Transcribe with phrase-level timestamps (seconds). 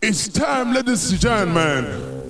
[0.00, 1.84] It's time, ladies and gentlemen.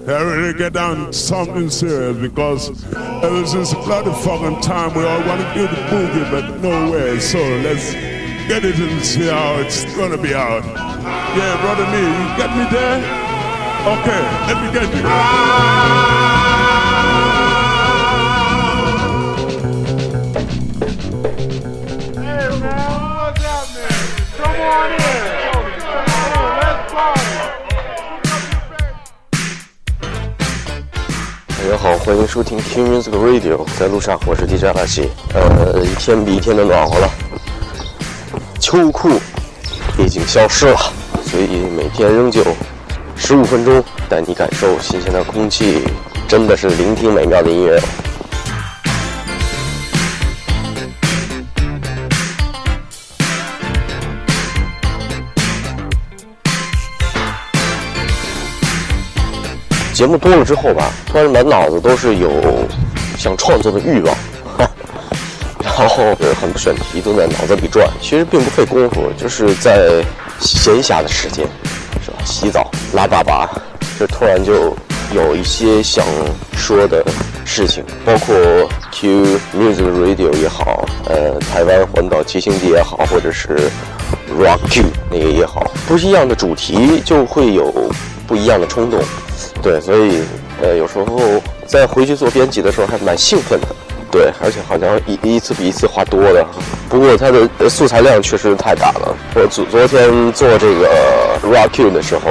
[0.08, 5.20] I really get down to something serious because ever since bloody fucking time we all
[5.26, 7.20] want to do the boogie, but no way.
[7.20, 7.92] So let's
[8.48, 10.64] get it and see how it's gonna be out.
[10.64, 13.00] Yeah, brother me, you get me there?
[13.84, 16.27] Okay, let me get you.
[31.80, 35.10] 好，欢迎收听 Q Music Radio，在路上，我是 DJ 阿西。
[35.32, 37.08] 呃，一天比一天的暖和了，
[38.58, 39.08] 秋裤
[39.96, 40.76] 已经消失了，
[41.22, 42.42] 所以每天仍旧
[43.14, 45.84] 十五分钟带你感受新鲜的空气，
[46.26, 47.80] 真的是聆听美妙的音乐。
[59.98, 62.30] 节目多了之后吧，突然满脑子都是有
[63.18, 64.16] 想创作的欲望，
[65.60, 70.00] 然后呃很多选题都在脑子里转，其实并不费功夫，就是在
[70.38, 71.44] 闲暇的时间，
[72.00, 72.18] 是吧？
[72.24, 73.48] 洗澡、拉粑粑，
[73.98, 74.72] 就突然就
[75.12, 76.06] 有一些想
[76.56, 77.04] 说的
[77.44, 78.36] 事情，包括
[78.92, 83.68] Q Music Radio 也好，呃，台湾环岛骑行地也好，或者是
[84.38, 87.90] Rock Q 那个也好，不一样的主题就会有
[88.28, 89.00] 不一样的冲动。
[89.62, 90.22] 对，所以
[90.62, 91.18] 呃，有时候
[91.66, 93.66] 在回去做编辑的时候还蛮兴奋的。
[94.10, 96.42] 对，而且好像一一次比一次花多的。
[96.88, 99.14] 不过它的呃素材量确实太大了。
[99.34, 100.88] 我昨昨天做这个
[101.42, 102.30] Rock Q 的时候，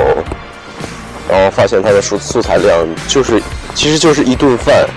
[1.30, 3.40] 然后发现它的素素材量就是
[3.76, 4.88] 其实就是一顿饭，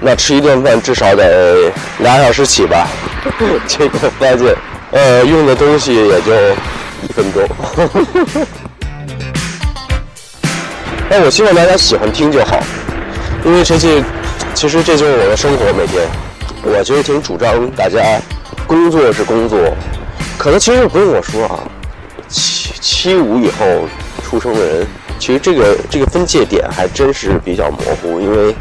[0.00, 2.86] 那吃一顿饭至少得俩小时起吧。
[3.66, 4.56] 结果发现
[4.92, 6.32] 呃用的东西也就
[7.02, 7.42] 一分钟。
[11.14, 12.58] 但我希望大家喜欢听就好，
[13.44, 14.02] 因为这些，
[14.54, 15.70] 其实这就是我的生活。
[15.74, 16.08] 每天，
[16.64, 18.18] 我其实挺主张大家
[18.66, 19.58] 工作是工作，
[20.38, 21.68] 可能其实不用我说啊，
[22.28, 23.86] 七七五以后
[24.24, 24.86] 出生的人，
[25.18, 28.56] 其实这个这个分界点还真是比较模糊，因为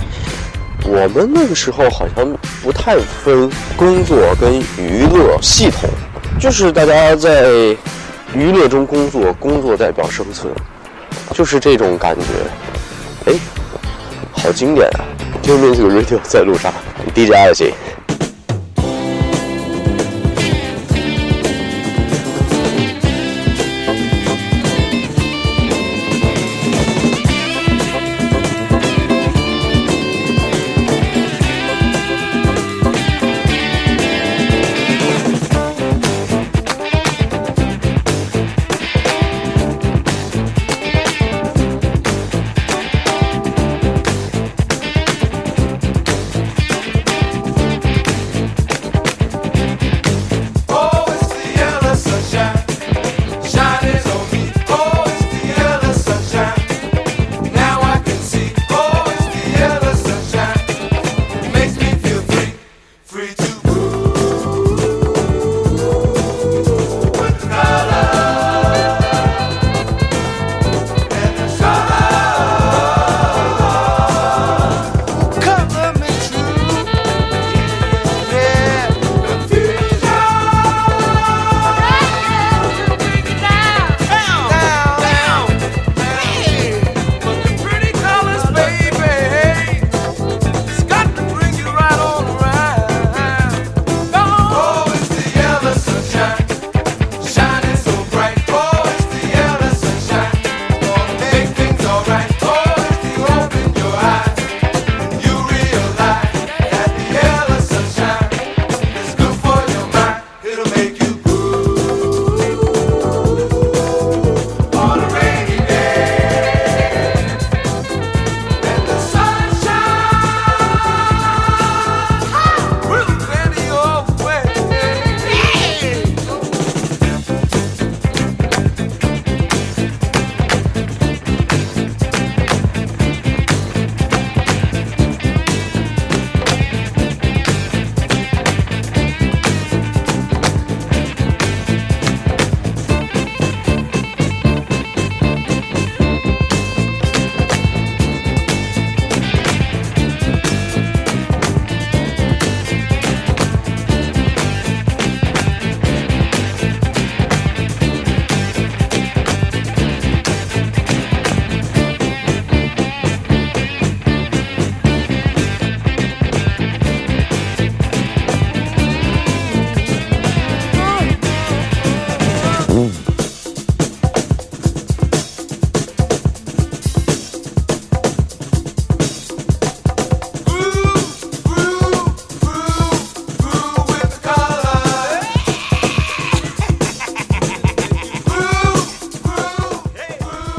[0.83, 5.89] 我们那个时候好像不太分工作跟娱乐系统，
[6.37, 7.47] 就是大家在
[8.33, 10.53] 娱乐中工作，工作代表生存。
[11.33, 13.33] 就是这种感觉，哎，
[14.31, 15.05] 好经典啊！
[15.41, 16.71] 听听这个 radio 在路上
[17.15, 17.71] ，DJ 爱心。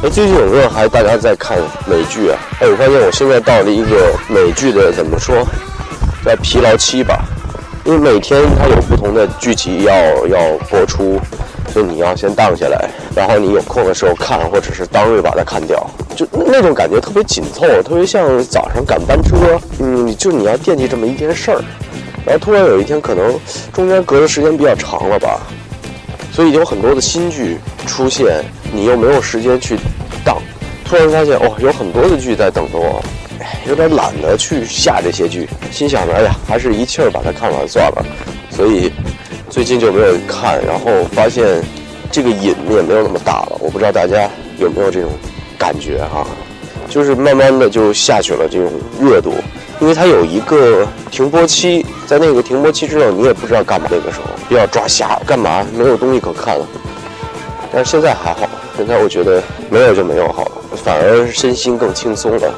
[0.03, 1.57] 哎，最近有没有还大家在看
[1.87, 2.37] 美剧啊？
[2.61, 5.47] 哎，我发现我现在到了一个美剧的怎么说，
[6.25, 7.25] 叫疲劳期吧，
[7.85, 9.95] 因为每天它有不同的剧集要
[10.27, 11.21] 要播出，
[11.73, 19.37] 所以你要先荡下来，然后你有空的时候看，或者是当日把它看掉，就那种感觉特别紧凑，特别像早上赶班车，
[19.79, 21.63] 嗯，就你要惦记这么一件事儿，
[22.27, 23.39] 然后突然有一天可能
[23.73, 25.39] 中间隔的时间比较长了吧，
[26.33, 29.77] 所以有很多的新剧出现，你又没有时间去
[30.25, 30.39] 当，
[30.85, 33.03] 突然发现哦，有很多的剧在等着我，
[33.67, 38.05] 有点懒得去下这些剧，心想着哎呀，还是一气儿把它看完算了，
[38.51, 38.93] 所以
[39.51, 41.63] 最近就没有看，然后发现
[42.11, 45.11] 这个瘾也没有那么大了，我不知道大家有没有这种
[45.59, 46.27] 感觉哈、
[46.89, 48.71] 就是慢慢的就下去了这种
[49.01, 49.35] 热度，
[49.81, 56.67] 因为它有一个停播期，在那个停播期之后，你也不知道干嘛，那个时候又要抓瞎干嘛，没有东西可看了。
[57.73, 60.53] 但是现在还好，现在我觉得没有就没有好了，
[60.85, 62.55] 反而身心更轻松了，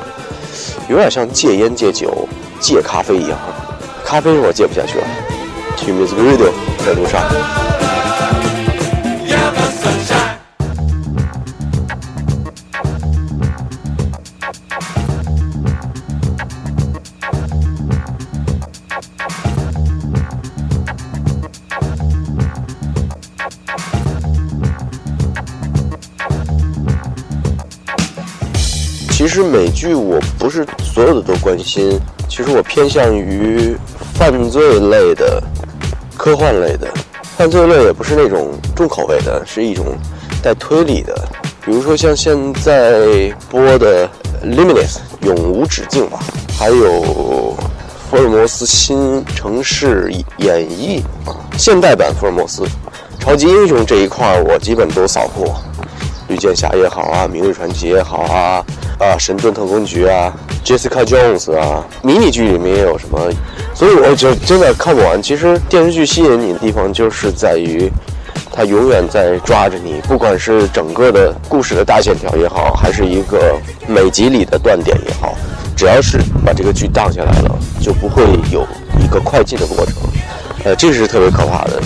[0.89, 2.29] 有点像戒烟、戒酒、
[2.59, 3.39] 戒咖啡一样。
[4.05, 5.05] 咖啡我戒不下去了。
[5.77, 6.51] 去 Music Radio
[6.85, 7.64] 在路上。
[29.25, 31.99] 其实美剧我不是所有的都关心，
[32.29, 33.75] 其实我偏向于
[34.13, 35.43] 犯罪类的、
[36.15, 36.87] 科幻类的。
[37.35, 39.87] 犯罪类也不是那种重口味的，是一种
[40.43, 41.15] 带推理的，
[41.65, 44.07] 比如说像现在播的
[44.45, 46.19] 《Limitless》永无止境吧，
[46.59, 47.57] 还有
[48.11, 52.63] 福尔摩斯新城市演绎啊，现代版福尔摩斯，
[53.19, 55.57] 超级英雄这一块儿我基本都扫过。
[56.27, 58.65] 绿箭侠也好啊，明日传奇也好啊，
[58.99, 60.33] 啊，神盾特工局啊
[60.65, 63.19] ，Jessica Jones 啊，迷你剧里面也有什么，
[63.75, 65.21] 所以我就真的看不完。
[65.23, 67.91] 其实电视剧吸引你的地方就是在于，
[68.53, 73.57] 它永远在抓着你，不管是整个的故事的大线条也好，还是一个
[73.87, 75.35] 每集里的断点也好，
[75.77, 78.67] 只要是把这个剧荡下来了，就不会有
[79.03, 79.95] 一个快进的过程。
[80.65, 81.83] 呃，这是特别可怕的。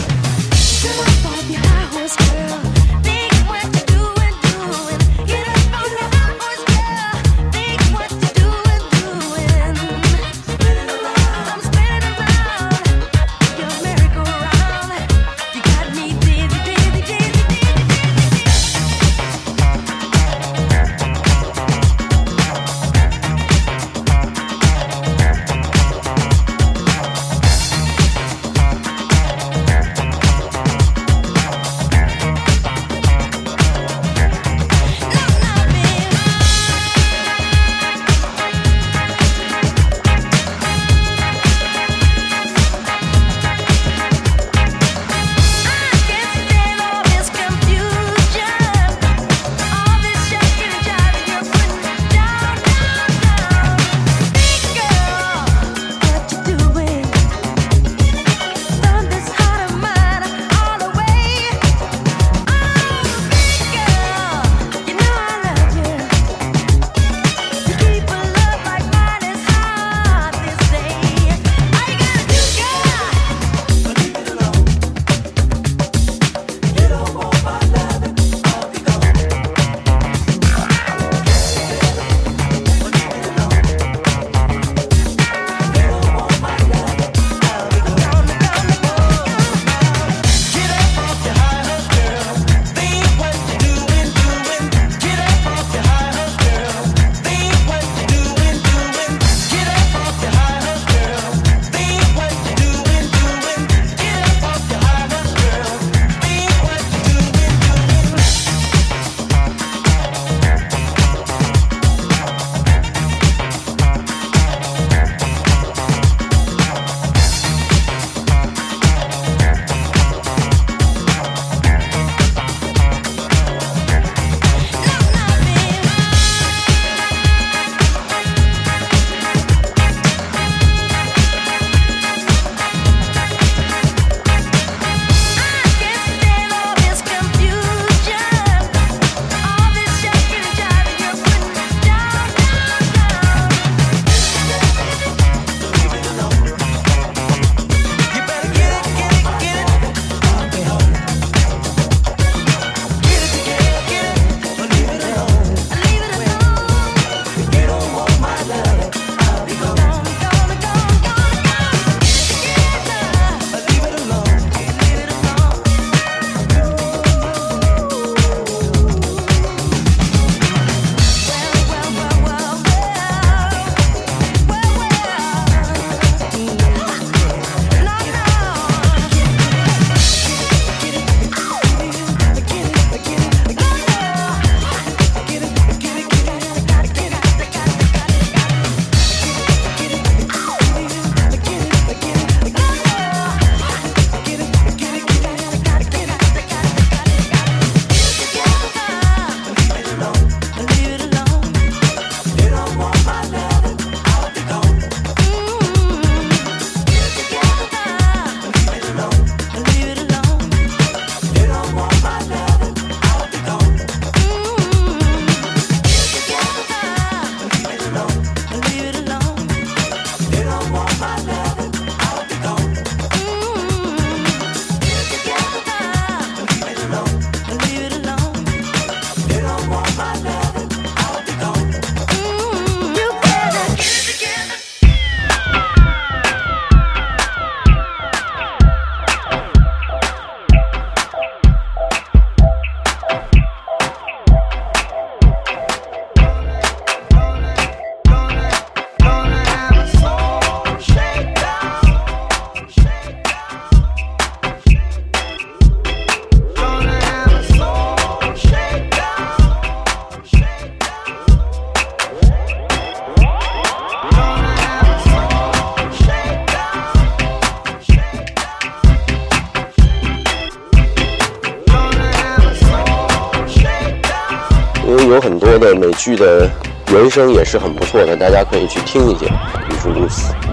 [275.09, 276.49] 有很多的美剧的
[276.93, 279.27] 原声也是很不错的，大家可以去听一下。
[279.67, 279.91] 比如说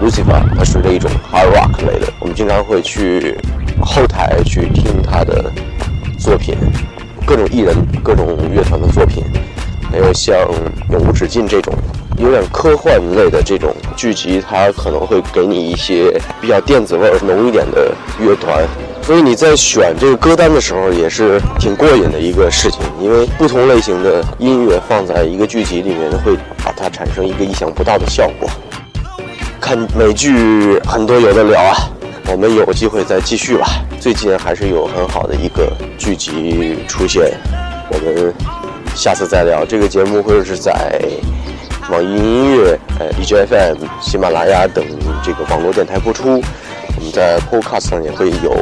[0.00, 3.36] Lucifer，它属于一种 hard rock 类的，我们经常会去
[3.82, 5.52] 后台去听他的
[6.18, 6.56] 作品，
[7.26, 9.22] 各种艺人、各种乐团的作品，
[9.90, 10.34] 还有像
[10.90, 11.74] 《永无止境》这种
[12.18, 18.64] 有点科幻类的这种剧集，它可能会给你一些比较电子味儿浓一点的乐团。
[19.02, 28.50] 所以你在选这个歌单的时候也是挺过瘾的一个事情，因为不同类型的音乐放在一个剧集里面，会把它产生一个意想不到的效果。
[29.60, 31.76] 看美剧很多有的聊啊，
[32.32, 33.66] 我们有机会再继续吧。
[34.00, 37.32] 最近还是有很好的一个剧集出现，
[37.90, 38.34] 我们
[38.94, 39.64] 下次再聊。
[39.64, 41.00] 这个节目会是在
[41.88, 44.84] 网易云音乐、呃 EJFM、喜马拉雅等
[45.22, 46.42] 这个网络电台播出。
[46.96, 48.52] 我们在 Podcast 上也会有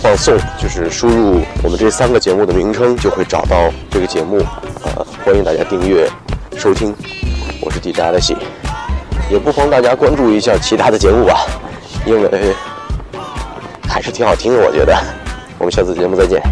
[0.00, 4.38] 放送，就是输入我们这三个节目的名称，就会找到这个节目。
[4.84, 6.08] 呃，欢迎大家订阅
[6.56, 6.92] 收听。
[7.60, 8.36] 我是 DJ 阿德西，
[9.30, 11.46] 也不妨大家关注一下其他的节目吧，
[12.04, 12.54] 因为
[13.88, 14.96] 还是挺好听的，我觉得。
[15.58, 16.42] 我们下次节目再见。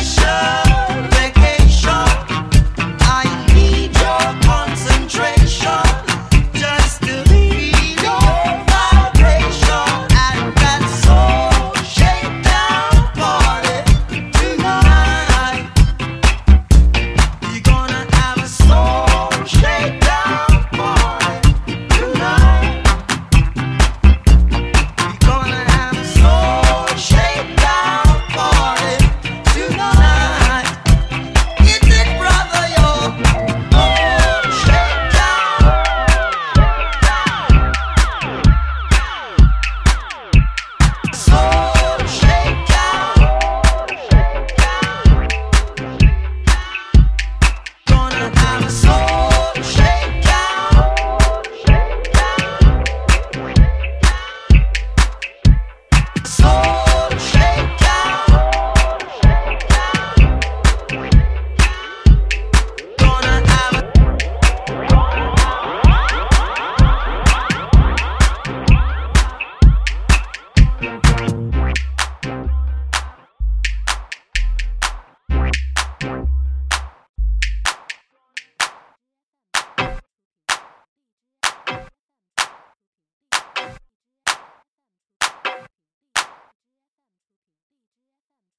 [0.00, 0.69] pressure.